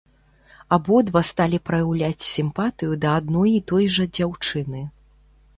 Абодва 0.77 1.21
сталі 1.31 1.59
праяўляць 1.71 2.27
сімпатыю 2.29 2.91
да 3.05 3.09
адной 3.21 3.55
і 3.59 3.63
той 3.73 3.83
жа 3.97 4.11
дзяўчыны. 4.21 4.81